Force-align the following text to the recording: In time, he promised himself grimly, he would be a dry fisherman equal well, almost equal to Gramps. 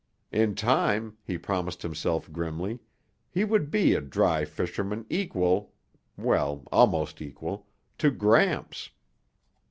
In 0.31 0.55
time, 0.55 1.15
he 1.23 1.37
promised 1.37 1.83
himself 1.83 2.31
grimly, 2.31 2.79
he 3.29 3.43
would 3.43 3.69
be 3.69 3.93
a 3.93 4.01
dry 4.01 4.45
fisherman 4.45 5.05
equal 5.11 5.73
well, 6.17 6.63
almost 6.71 7.21
equal 7.21 7.67
to 7.99 8.09
Gramps. 8.09 8.89